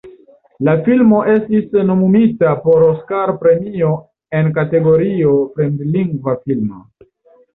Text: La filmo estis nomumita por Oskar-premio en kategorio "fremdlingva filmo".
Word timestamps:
La 0.67 0.73
filmo 0.85 1.17
estis 1.33 1.75
nomumita 1.89 2.53
por 2.63 2.85
Oskar-premio 2.87 3.91
en 4.39 4.49
kategorio 4.55 5.35
"fremdlingva 5.59 6.33
filmo". 6.47 6.81